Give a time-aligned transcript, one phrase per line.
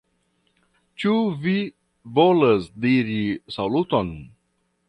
[1.03, 1.11] Ĉu
[1.43, 1.53] vi
[2.21, 3.21] volas diri
[3.59, 4.11] saluton?